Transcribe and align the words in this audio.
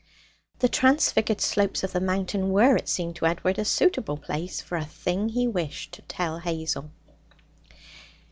The 0.57 0.67
transfigured 0.67 1.41
slopes 1.41 1.83
of 1.83 1.91
the 1.93 2.01
mountain 2.01 2.49
were, 2.49 2.75
it 2.75 2.89
seemed 2.89 3.17
to 3.17 3.27
Edward, 3.27 3.59
a 3.59 3.65
suitable 3.65 4.17
place 4.17 4.59
for 4.59 4.75
a 4.75 4.83
thing 4.83 5.29
he 5.29 5.47
wished 5.47 5.91
to 5.91 6.01
tell 6.01 6.39
Hazel. 6.39 6.89